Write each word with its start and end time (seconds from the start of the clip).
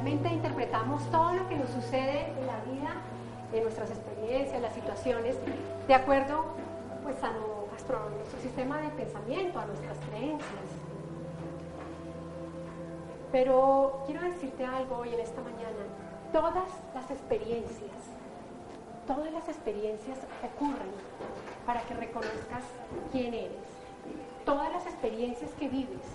Realmente 0.00 0.30
interpretamos 0.30 1.02
todo 1.10 1.34
lo 1.34 1.46
que 1.46 1.56
nos 1.56 1.68
sucede 1.68 2.32
en 2.38 2.46
la 2.46 2.58
vida, 2.64 3.02
en 3.52 3.62
nuestras 3.62 3.90
experiencias, 3.90 4.62
las 4.62 4.72
situaciones, 4.72 5.36
de 5.86 5.94
acuerdo 5.94 6.44
pues, 7.02 7.22
a 7.22 7.30
nuestro, 7.70 8.08
nuestro 8.08 8.40
sistema 8.40 8.80
de 8.80 8.88
pensamiento, 8.90 9.58
a 9.58 9.66
nuestras 9.66 9.98
creencias. 10.08 10.68
Pero 13.30 14.02
quiero 14.06 14.22
decirte 14.22 14.64
algo 14.64 14.96
hoy 14.96 15.12
en 15.12 15.20
esta 15.20 15.42
mañana. 15.42 15.84
Todas 16.32 16.70
las 16.94 17.10
experiencias, 17.10 18.00
todas 19.06 19.30
las 19.30 19.48
experiencias 19.50 20.18
ocurren 20.42 20.94
para 21.66 21.82
que 21.82 21.92
reconozcas 21.92 22.64
quién 23.12 23.34
eres. 23.34 23.68
Todas 24.46 24.72
las 24.72 24.86
experiencias 24.86 25.50
que 25.58 25.68
vives 25.68 26.06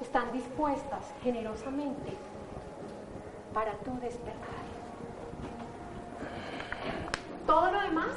están 0.00 0.30
dispuestas 0.32 1.12
generosamente 1.24 2.16
para 3.60 3.72
tu 3.72 3.92
despertar. 4.00 4.64
Todo 7.46 7.70
lo 7.70 7.80
demás, 7.82 8.16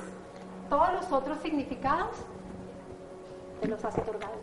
todos 0.70 0.94
los 0.94 1.12
otros 1.12 1.38
significados, 1.40 2.16
te 3.60 3.68
los 3.68 3.84
has 3.84 3.98
otorgado. 3.98 4.36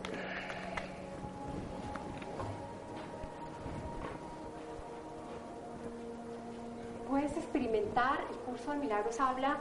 Puedes 7.09 7.35
experimentar, 7.35 8.19
el 8.29 8.37
curso 8.37 8.69
de 8.69 8.77
milagros 8.77 9.19
habla 9.19 9.57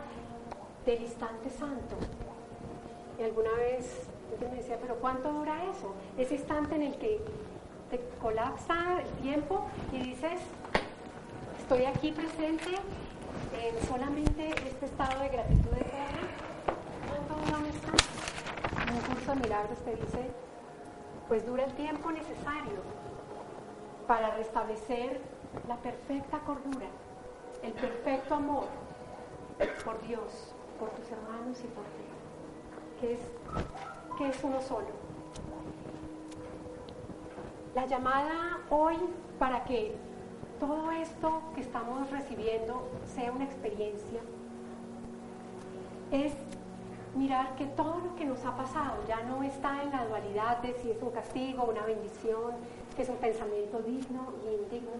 del 0.84 1.00
instante 1.00 1.48
santo. 1.48 1.96
Y 3.18 3.22
alguna 3.22 3.52
vez 3.52 4.10
alguien 4.30 4.50
me 4.50 4.56
decía, 4.58 4.76
pero 4.78 4.96
¿cuánto 4.96 5.32
dura 5.32 5.54
eso? 5.70 5.94
Ese 6.18 6.34
instante 6.34 6.74
en 6.74 6.82
el 6.82 6.98
que 6.98 7.18
te 7.90 7.98
colapsa 8.20 9.00
el 9.00 9.08
tiempo 9.22 9.64
y 9.90 10.00
dices, 10.00 10.42
estoy 11.70 11.86
aquí 11.86 12.10
presente 12.10 12.70
en 13.52 13.86
solamente 13.86 14.48
este 14.66 14.86
estado 14.86 15.20
de 15.20 15.28
gratitud 15.28 15.72
eterna. 15.72 16.26
¿Cuánto 17.06 17.58
un 17.58 17.66
instante? 17.66 18.04
Un 18.92 19.14
curso 19.14 19.34
de 19.36 19.40
milagros 19.40 19.78
te 19.84 19.94
dice, 19.94 20.30
pues 21.28 21.46
dura 21.46 21.62
el 21.62 21.72
tiempo 21.74 22.10
necesario 22.10 22.80
para 24.08 24.34
restablecer 24.34 25.20
la 25.68 25.76
perfecta 25.76 26.40
cordura, 26.40 26.88
el 27.62 27.72
perfecto 27.74 28.34
amor 28.34 28.66
por 29.84 30.02
Dios, 30.08 30.52
por 30.80 30.90
tus 30.90 31.08
hermanos 31.12 31.60
y 31.60 31.68
por 31.68 31.84
ti, 31.84 33.00
que 33.00 33.14
es, 33.14 33.20
que 34.18 34.28
es 34.28 34.42
uno 34.42 34.60
solo. 34.60 34.88
La 37.76 37.86
llamada 37.86 38.58
hoy 38.70 38.96
para 39.38 39.62
que 39.62 40.10
todo 40.60 40.92
esto 40.92 41.40
que 41.54 41.59
sea 43.14 43.32
una 43.32 43.44
experiencia 43.44 44.20
es 46.10 46.32
mirar 47.14 47.54
que 47.56 47.66
todo 47.66 48.00
lo 48.04 48.14
que 48.16 48.24
nos 48.24 48.44
ha 48.44 48.56
pasado 48.56 48.96
ya 49.06 49.22
no 49.22 49.42
está 49.42 49.82
en 49.82 49.90
la 49.90 50.06
dualidad 50.06 50.58
de 50.58 50.74
si 50.74 50.90
es 50.90 51.02
un 51.02 51.10
castigo, 51.10 51.64
una 51.64 51.82
bendición, 51.82 52.54
que 52.96 53.02
es 53.02 53.08
un 53.08 53.16
pensamiento 53.16 53.80
digno 53.80 54.32
y 54.44 54.62
indigno. 54.62 54.90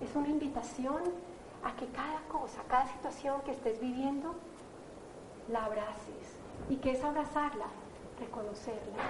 Es 0.00 0.14
una 0.14 0.28
invitación 0.28 1.02
a 1.64 1.74
que 1.76 1.86
cada 1.88 2.20
cosa, 2.28 2.62
cada 2.68 2.86
situación 2.86 3.40
que 3.42 3.52
estés 3.52 3.80
viviendo, 3.80 4.34
la 5.50 5.64
abraces. 5.64 6.36
¿Y 6.68 6.76
qué 6.76 6.92
es 6.92 7.04
abrazarla? 7.04 7.66
Reconocerla. 8.18 9.02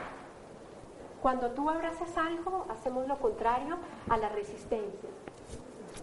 Cuando 1.23 1.51
tú 1.51 1.69
abrazas 1.69 2.17
algo, 2.17 2.67
hacemos 2.71 3.07
lo 3.07 3.19
contrario 3.19 3.77
a 4.09 4.17
la 4.17 4.31
resistencia. 4.31 5.11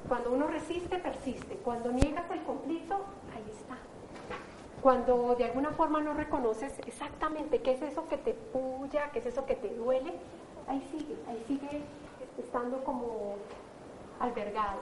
Cuando 0.07 0.31
uno 0.31 0.47
resiste, 0.47 0.97
persiste. 0.97 1.55
Cuando 1.57 1.91
niegas 1.91 2.29
el 2.31 2.41
conflicto, 2.43 2.95
ahí 3.35 3.45
está. 3.51 3.77
Cuando 4.81 5.35
de 5.35 5.45
alguna 5.45 5.71
forma 5.71 6.01
no 6.01 6.13
reconoces 6.13 6.79
exactamente 6.85 7.61
qué 7.61 7.71
es 7.71 7.81
eso 7.81 8.07
que 8.07 8.17
te 8.17 8.33
puya, 8.33 9.11
qué 9.11 9.19
es 9.19 9.25
eso 9.25 9.45
que 9.45 9.55
te 9.55 9.73
duele, 9.75 10.13
ahí 10.67 10.81
sigue, 10.91 11.15
ahí 11.27 11.43
sigue 11.47 11.81
estando 12.37 12.83
como 12.83 13.35
albergado. 14.19 14.79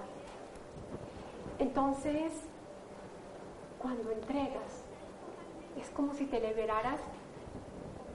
Entonces, 1.60 2.34
cuando 3.82 4.12
entregas, 4.12 4.84
es 5.80 5.90
como 5.92 6.14
si 6.14 6.26
te 6.26 6.40
liberaras 6.40 7.00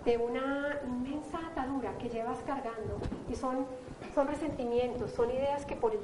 de 0.05 0.17
una 0.17 0.81
inmensa 0.87 1.39
atadura 1.39 1.97
que 1.99 2.09
llevas 2.09 2.39
cargando 2.47 2.99
y 3.29 3.35
son, 3.35 3.67
son 4.15 4.29
resentimientos, 4.29 5.11
son 5.11 5.31
ideas 5.31 5.67
que 5.67 5.77
por 5.77 5.95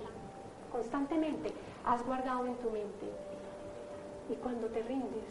constantemente 0.76 1.52
has 1.86 2.04
guardado 2.04 2.46
en 2.46 2.54
tu 2.56 2.70
mente. 2.70 3.06
Y 4.28 4.34
cuando 4.34 4.66
te 4.68 4.82
rindes, 4.82 5.24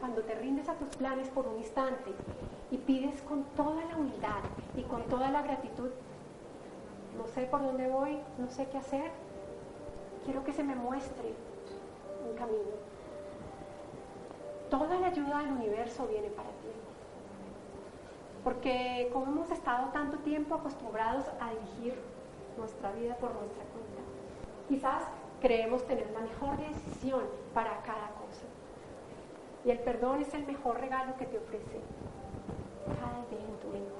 cuando 0.00 0.22
te 0.22 0.34
rindes 0.34 0.68
a 0.68 0.74
tus 0.74 0.88
planes 0.96 1.28
por 1.28 1.46
un 1.46 1.58
instante 1.58 2.10
y 2.70 2.78
pides 2.78 3.22
con 3.22 3.44
toda 3.56 3.84
la 3.84 3.96
humildad 3.96 4.42
y 4.76 4.82
con 4.82 5.04
toda 5.04 5.30
la 5.30 5.42
gratitud, 5.42 5.90
no 7.16 7.26
sé 7.28 7.42
por 7.42 7.62
dónde 7.62 7.88
voy, 7.88 8.18
no 8.38 8.50
sé 8.50 8.66
qué 8.66 8.78
hacer, 8.78 9.12
quiero 10.24 10.42
que 10.42 10.52
se 10.52 10.64
me 10.64 10.74
muestre 10.74 11.34
un 12.28 12.36
camino. 12.36 12.82
Toda 14.70 14.98
la 14.98 15.08
ayuda 15.08 15.38
del 15.38 15.52
universo 15.52 16.06
viene 16.08 16.30
para 16.30 16.48
ti. 16.48 16.72
Porque 18.42 19.08
como 19.12 19.26
hemos 19.26 19.50
estado 19.52 19.90
tanto 19.90 20.18
tiempo 20.18 20.56
acostumbrados 20.56 21.26
a 21.38 21.50
dirigir 21.50 21.94
nuestra 22.56 22.90
vida 22.92 23.14
por 23.16 23.32
nuestra 23.34 23.62
cuenta, 23.64 23.91
quizás 24.68 25.02
creemos 25.40 25.86
tener 25.86 26.10
la 26.10 26.20
mejor 26.20 26.56
decisión 26.56 27.24
para 27.52 27.82
cada 27.82 28.10
cosa. 28.10 28.46
Y 29.64 29.70
el 29.70 29.78
perdón 29.80 30.20
es 30.22 30.32
el 30.34 30.46
mejor 30.46 30.80
regalo 30.80 31.16
que 31.16 31.26
te 31.26 31.38
ofrece 31.38 31.80
cada 32.86 33.24
día 33.30 33.48
en 33.48 33.60
tu 33.60 33.68
mente. 33.68 33.92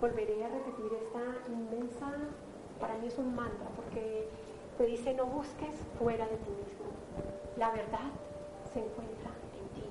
Volveré 0.00 0.44
a 0.44 0.48
repetir 0.48 0.90
esta 1.02 1.50
inmensa, 1.50 2.12
para 2.78 2.94
mí 2.98 3.06
es 3.06 3.16
un 3.18 3.34
mantra, 3.34 3.68
porque 3.76 4.28
te 4.76 4.84
dice 4.84 5.14
no 5.14 5.26
busques 5.26 5.74
fuera 5.98 6.26
de 6.26 6.36
ti 6.36 6.50
mismo. 6.50 6.86
La 7.56 7.70
verdad 7.70 8.10
se 8.72 8.80
encuentra 8.80 9.30
en 9.58 9.68
ti. 9.74 9.88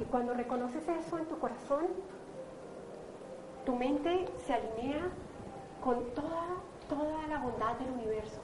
Y 0.00 0.03
cuando 0.14 0.32
reconoces 0.32 0.86
eso 0.86 1.18
en 1.18 1.24
tu 1.24 1.36
corazón, 1.40 1.88
tu 3.66 3.74
mente 3.74 4.28
se 4.46 4.54
alinea 4.54 5.08
con 5.82 6.04
toda, 6.14 6.46
toda 6.88 7.26
la 7.26 7.38
bondad 7.38 7.74
del 7.80 7.90
universo 7.90 8.40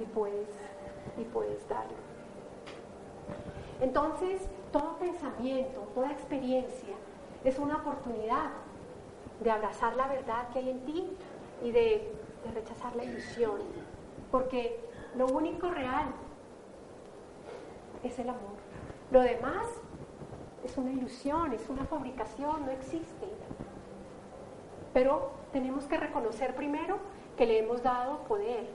y 0.00 0.04
puedes, 0.04 0.46
y 1.18 1.24
puedes 1.24 1.68
darlo. 1.68 1.96
Entonces, 3.80 4.48
todo 4.70 4.96
pensamiento, 4.98 5.80
toda 5.96 6.12
experiencia 6.12 6.94
es 7.42 7.58
una 7.58 7.78
oportunidad 7.78 8.50
de 9.40 9.50
abrazar 9.50 9.96
la 9.96 10.06
verdad 10.06 10.48
que 10.50 10.60
hay 10.60 10.70
en 10.70 10.84
ti 10.84 11.08
y 11.64 11.72
de, 11.72 12.12
rechazar 12.54 12.94
la 12.94 13.02
ilusión. 13.02 13.62
Porque 14.30 14.78
lo 15.16 15.26
único 15.26 15.70
real 15.70 16.06
es 18.04 18.16
el 18.20 18.28
amor. 18.28 18.54
Lo 19.10 19.22
demás 19.22 19.66
es 20.64 20.76
una 20.78 20.92
ilusión, 20.92 21.52
es 21.52 21.68
una 21.68 21.84
fabricación, 21.84 22.64
no 22.64 22.72
existe. 22.72 23.28
Pero 24.92 25.30
tenemos 25.52 25.84
que 25.84 25.96
reconocer 25.96 26.54
primero 26.54 26.98
que 27.36 27.46
le 27.46 27.58
hemos 27.58 27.82
dado 27.82 28.18
poder 28.20 28.66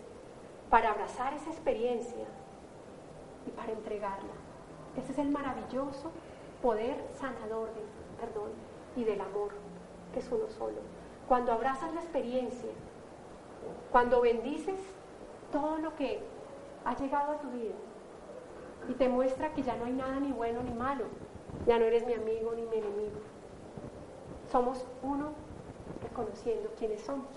para 0.70 0.92
abrazar 0.92 1.34
esa 1.34 1.50
experiencia 1.50 2.26
y 3.48 3.52
para 3.52 3.72
entregarla. 3.72 4.34
Ese 4.98 5.12
es 5.14 5.18
el 5.18 5.30
maravilloso 5.30 6.12
poder 6.62 7.04
sanador 7.20 7.70
perdón 8.20 8.52
y 8.96 9.04
del 9.04 9.22
amor, 9.22 9.52
que 10.14 10.20
es 10.20 10.30
uno 10.32 10.48
solo. 10.50 10.78
Cuando 11.28 11.54
abrazas 11.54 11.94
la 11.94 12.02
experiencia, 12.02 12.72
cuando 13.92 14.22
bendices 14.22 14.80
todo 15.52 15.78
lo 15.78 15.96
que 15.96 16.22
ha 16.86 16.96
llegado 16.96 17.32
a 17.32 17.38
tu 17.38 17.50
vida, 17.50 17.76
y 18.88 18.94
te 18.94 19.10
muestra 19.10 19.54
que 19.54 19.62
ya 19.62 19.76
no 19.76 19.86
hay 19.86 19.94
nada 19.94 20.20
ni 20.20 20.32
bueno 20.32 20.64
ni 20.64 20.74
malo. 20.74 21.06
Ya 21.66 21.78
no 21.78 21.86
eres 21.86 22.06
mi 22.06 22.14
amigo 22.14 22.54
ni 22.56 22.64
mi 22.64 22.78
enemigo. 22.78 23.20
Somos 24.52 24.86
uno 25.04 25.32
reconociendo 26.02 26.70
quiénes 26.78 27.02
somos. 27.02 27.28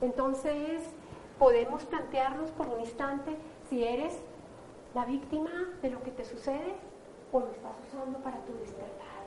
Entonces, 0.00 0.82
podemos 1.38 1.84
plantearnos 1.84 2.50
por 2.52 2.68
un 2.68 2.80
instante 2.80 3.36
si 3.68 3.84
eres 3.84 4.18
la 4.94 5.04
víctima 5.04 5.50
de 5.80 5.90
lo 5.90 6.02
que 6.02 6.10
te 6.10 6.24
sucede 6.24 6.74
o 7.32 7.40
lo 7.40 7.50
estás 7.50 7.76
usando 7.88 8.18
para 8.18 8.38
tu 8.44 8.52
despertar. 8.54 9.22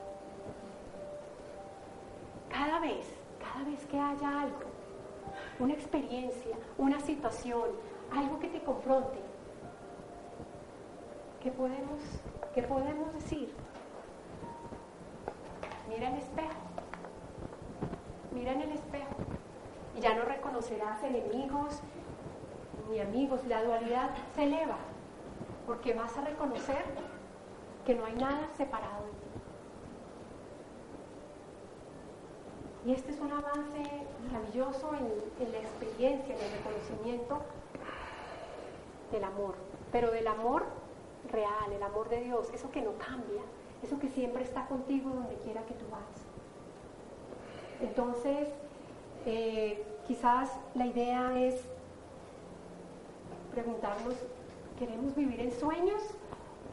Cada 2.50 2.80
vez, 2.80 3.06
cada 3.40 3.66
vez 3.66 3.86
que 3.86 4.00
haya 4.00 4.42
algo, 4.42 4.60
una 5.60 5.74
experiencia, 5.74 6.56
una 6.78 7.00
situación, 7.00 7.70
algo 8.12 8.40
que 8.40 8.48
te 8.48 8.62
confronte, 8.64 9.20
¿qué 11.46 11.52
podemos, 11.52 12.02
qué 12.56 12.64
podemos 12.64 13.14
decir? 13.14 13.54
Mira 15.88 16.10
el 16.10 16.18
espejo, 16.18 16.50
mira 18.34 18.54
en 18.54 18.62
el 18.62 18.72
espejo 18.72 19.16
y 19.96 20.00
ya 20.02 20.16
no 20.16 20.24
reconocerás 20.24 21.04
enemigos 21.04 21.82
ni 22.90 23.00
amigos, 23.00 23.46
la 23.46 23.64
dualidad 23.64 24.10
se 24.34 24.46
eleva 24.46 24.78
porque 25.68 25.94
vas 25.94 26.18
a 26.18 26.22
reconocer 26.22 26.84
que 27.86 27.94
no 27.94 28.06
hay 28.06 28.16
nada 28.16 28.50
separado 28.58 29.06
de 29.06 29.12
ti. 29.12 29.28
Y 32.88 32.94
este 32.94 33.12
es 33.12 33.20
un 33.20 33.32
avance 33.32 33.84
maravilloso 34.32 34.90
en, 34.96 35.52
la 35.52 35.60
experiencia, 35.60 36.36
en 36.36 36.42
el 36.42 36.52
reconocimiento 36.58 37.40
del 39.12 39.24
amor, 39.24 39.54
pero 39.92 40.10
del 40.10 40.28
amor 40.28 40.85
real, 41.32 41.72
el 41.72 41.84
amor 41.84 42.10
de 42.10 42.22
Dios, 42.22 42.50
eso 42.54 42.72
que 42.72 42.82
no 42.82 42.94
cambia, 42.98 43.42
eso 43.84 44.00
que 44.00 44.10
siempre 44.10 44.44
está 44.44 44.68
contigo 44.68 45.10
donde 45.10 45.36
quiera 45.36 45.66
que 45.66 45.74
tú 45.74 45.86
vas. 45.92 46.02
Entonces, 47.82 48.50
eh, 49.26 49.84
quizás 50.08 50.52
la 50.76 50.86
idea 50.86 51.40
es 51.40 51.62
preguntarnos, 53.52 54.16
¿queremos 54.78 55.16
vivir 55.16 55.40
en 55.40 55.52
sueños 55.52 56.02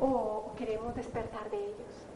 o 0.01 0.53
queremos 0.57 0.95
despertar 0.95 1.51
de 1.51 1.59
ellos? 1.59 2.07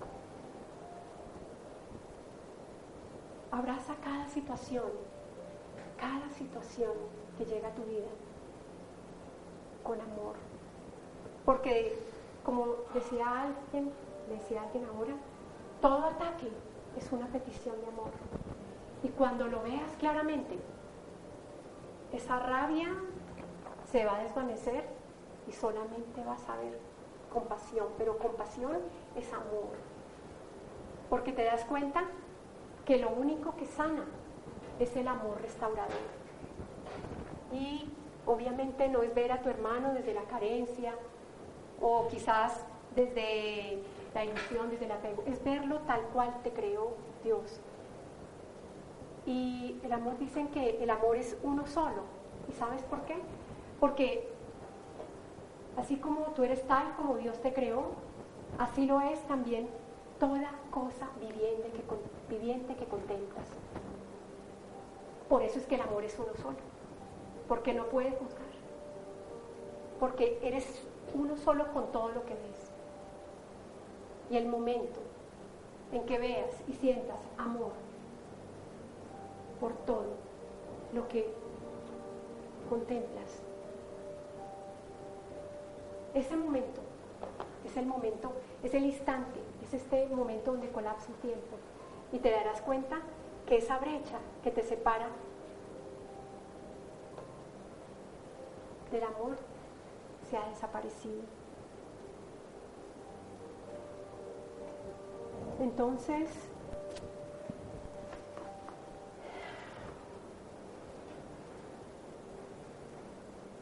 Abraza 3.50 3.94
cada 4.02 4.28
situación, 4.28 4.90
cada 5.98 6.28
situación 6.30 6.92
que 7.38 7.44
llega 7.44 7.68
a 7.68 7.74
tu 7.74 7.82
vida 7.84 8.08
con 9.82 10.00
amor. 10.00 10.34
Porque, 11.44 11.96
como 12.46 12.76
decía 12.94 13.42
alguien, 13.42 13.90
decía 14.28 14.62
alguien 14.62 14.84
ahora, 14.84 15.14
todo 15.80 16.04
ataque 16.04 16.48
es 16.96 17.10
una 17.10 17.26
petición 17.26 17.74
de 17.80 17.88
amor. 17.88 18.10
Y 19.02 19.08
cuando 19.08 19.48
lo 19.48 19.64
veas 19.64 19.90
claramente, 19.98 20.56
esa 22.12 22.38
rabia 22.38 22.94
se 23.90 24.04
va 24.04 24.18
a 24.18 24.22
desvanecer 24.22 24.84
y 25.48 25.52
solamente 25.52 26.22
vas 26.24 26.48
a 26.48 26.56
ver 26.58 26.78
compasión. 27.32 27.88
Pero 27.98 28.16
compasión 28.16 28.78
es 29.16 29.32
amor. 29.32 29.74
Porque 31.10 31.32
te 31.32 31.42
das 31.42 31.64
cuenta 31.64 32.04
que 32.84 32.98
lo 32.98 33.10
único 33.10 33.56
que 33.56 33.66
sana 33.66 34.04
es 34.78 34.94
el 34.96 35.08
amor 35.08 35.40
restaurador. 35.42 35.90
Y 37.52 37.90
obviamente 38.24 38.88
no 38.88 39.02
es 39.02 39.12
ver 39.16 39.32
a 39.32 39.42
tu 39.42 39.48
hermano 39.48 39.94
desde 39.94 40.14
la 40.14 40.22
carencia 40.22 40.94
o 41.80 42.08
quizás 42.08 42.64
desde 42.94 43.82
la 44.14 44.24
ilusión, 44.24 44.70
desde 44.70 44.88
la 44.88 44.94
apego, 44.94 45.22
es 45.26 45.42
verlo 45.44 45.80
tal 45.80 46.00
cual 46.12 46.34
te 46.42 46.50
creó 46.50 46.94
Dios. 47.22 47.60
Y 49.26 49.78
el 49.82 49.92
amor 49.92 50.18
dicen 50.18 50.48
que 50.48 50.82
el 50.82 50.88
amor 50.90 51.16
es 51.16 51.36
uno 51.42 51.66
solo. 51.66 52.02
¿Y 52.48 52.52
sabes 52.52 52.82
por 52.84 53.02
qué? 53.02 53.16
Porque 53.80 54.28
así 55.76 55.96
como 55.96 56.26
tú 56.32 56.44
eres 56.44 56.66
tal 56.66 56.94
como 56.96 57.16
Dios 57.16 57.38
te 57.40 57.52
creó, 57.52 57.84
así 58.58 58.86
lo 58.86 59.00
es 59.00 59.20
también 59.26 59.68
toda 60.18 60.50
cosa 60.70 61.08
viviente 61.20 61.70
que, 61.70 62.34
viviente 62.34 62.74
que 62.74 62.84
contemplas. 62.86 63.46
Por 65.28 65.42
eso 65.42 65.58
es 65.58 65.66
que 65.66 65.74
el 65.74 65.80
amor 65.82 66.04
es 66.04 66.16
uno 66.18 66.34
solo, 66.40 66.56
porque 67.48 67.74
no 67.74 67.86
puede 67.86 68.12
juzgar, 68.12 68.46
porque 69.98 70.38
eres 70.40 70.86
uno 71.18 71.36
solo 71.36 71.72
con 71.72 71.90
todo 71.92 72.10
lo 72.10 72.24
que 72.24 72.34
ves. 72.34 72.70
Y 74.30 74.36
el 74.36 74.46
momento 74.46 75.00
en 75.92 76.04
que 76.04 76.18
veas 76.18 76.50
y 76.68 76.72
sientas 76.72 77.18
amor 77.38 77.72
por 79.60 79.72
todo 79.86 80.14
lo 80.92 81.08
que 81.08 81.32
contemplas, 82.68 83.40
ese 86.14 86.36
momento 86.36 86.80
es 87.64 87.76
el 87.76 87.86
momento, 87.86 88.32
es 88.62 88.74
el 88.74 88.86
instante 88.86 89.40
es 89.66 89.74
este 89.74 90.06
momento 90.08 90.52
donde 90.52 90.68
colapsa 90.70 91.08
el 91.10 91.16
tiempo 91.16 91.56
y 92.12 92.18
te 92.18 92.30
darás 92.30 92.60
cuenta 92.60 93.00
que 93.46 93.56
esa 93.56 93.78
brecha 93.78 94.18
que 94.44 94.50
te 94.50 94.62
separa 94.62 95.08
del 98.92 99.02
amor 99.02 99.36
se 100.30 100.36
ha 100.36 100.48
desaparecido. 100.48 101.22
Entonces, 105.60 106.30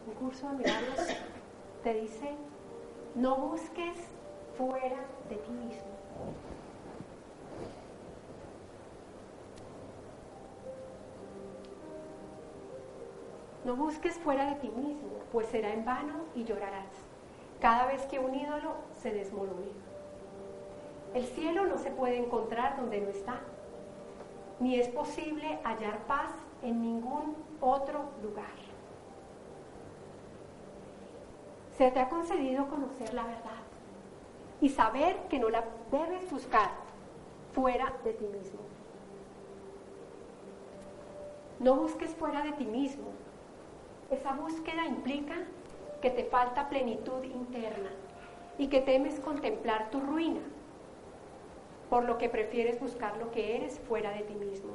un 0.06 0.14
curso 0.14 0.48
de 0.48 0.54
milagros 0.56 1.00
te 1.82 1.94
dice, 1.94 2.34
no 3.14 3.36
busques 3.36 3.96
fuera 4.56 5.06
de 5.28 5.36
ti 5.36 5.52
mismo. 5.52 5.94
No 13.64 13.76
busques 13.76 14.18
fuera 14.18 14.46
de 14.46 14.56
ti 14.56 14.68
mismo, 14.68 15.08
pues 15.32 15.46
será 15.48 15.72
en 15.72 15.84
vano 15.84 16.14
y 16.34 16.44
llorarás 16.44 16.90
cada 17.64 17.86
vez 17.86 18.02
que 18.06 18.18
un 18.18 18.34
ídolo 18.34 18.74
se 19.00 19.10
desmorone. 19.10 19.68
El 21.14 21.24
cielo 21.24 21.64
no 21.64 21.78
se 21.78 21.90
puede 21.90 22.18
encontrar 22.18 22.76
donde 22.76 23.00
no 23.00 23.08
está, 23.08 23.40
ni 24.60 24.78
es 24.78 24.88
posible 24.88 25.58
hallar 25.64 26.00
paz 26.00 26.30
en 26.62 26.82
ningún 26.82 27.34
otro 27.62 28.10
lugar. 28.22 28.52
Se 31.78 31.90
te 31.90 32.00
ha 32.00 32.10
concedido 32.10 32.68
conocer 32.68 33.14
la 33.14 33.24
verdad 33.24 33.62
y 34.60 34.68
saber 34.68 35.16
que 35.30 35.38
no 35.38 35.48
la 35.48 35.64
debes 35.90 36.30
buscar 36.30 36.70
fuera 37.54 37.94
de 38.04 38.12
ti 38.12 38.26
mismo. 38.26 38.60
No 41.60 41.76
busques 41.76 42.10
fuera 42.14 42.42
de 42.42 42.52
ti 42.52 42.66
mismo. 42.66 43.06
Esa 44.14 44.32
búsqueda 44.32 44.86
implica 44.86 45.34
que 46.00 46.08
te 46.08 46.22
falta 46.26 46.68
plenitud 46.68 47.24
interna 47.24 47.90
y 48.58 48.68
que 48.68 48.80
temes 48.80 49.18
contemplar 49.18 49.90
tu 49.90 49.98
ruina, 49.98 50.42
por 51.90 52.04
lo 52.04 52.16
que 52.16 52.28
prefieres 52.28 52.78
buscar 52.78 53.16
lo 53.16 53.32
que 53.32 53.56
eres 53.56 53.80
fuera 53.80 54.12
de 54.12 54.20
ti 54.20 54.34
mismo. 54.34 54.74